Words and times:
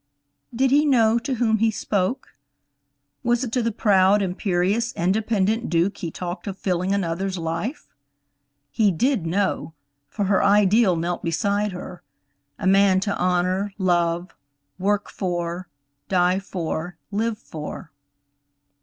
Did 0.51 0.71
he 0.71 0.83
know 0.83 1.19
to 1.19 1.35
whom 1.35 1.59
he 1.59 1.69
spoke? 1.69 2.29
Was 3.21 3.43
it 3.43 3.51
to 3.51 3.61
the 3.61 3.71
proud, 3.71 4.23
imperious, 4.23 4.93
independent 4.93 5.69
Duke 5.69 5.95
he 5.97 6.09
talked 6.09 6.47
of 6.47 6.57
filling 6.57 6.91
another's 6.91 7.37
life? 7.37 7.87
He 8.71 8.91
did 8.91 9.27
know, 9.27 9.75
for 10.09 10.25
her 10.25 10.43
ideal 10.43 10.95
knelt 10.95 11.21
beside 11.23 11.71
her; 11.73 12.01
a 12.57 12.65
man 12.65 12.99
to 13.01 13.15
honor, 13.15 13.75
love, 13.77 14.33
work 14.79 15.07
for, 15.07 15.67
die 16.09 16.39
for, 16.39 16.97
live 17.11 17.37
for. 17.37 17.91